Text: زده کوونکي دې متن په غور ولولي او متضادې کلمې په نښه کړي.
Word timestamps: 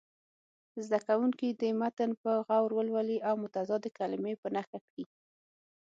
زده 0.85 0.99
کوونکي 1.07 1.47
دې 1.59 1.69
متن 1.81 2.11
په 2.21 2.31
غور 2.45 2.69
ولولي 2.75 3.17
او 3.27 3.33
متضادې 3.43 3.89
کلمې 3.99 4.33
په 4.41 4.47
نښه 4.55 4.79
کړي. 4.87 5.03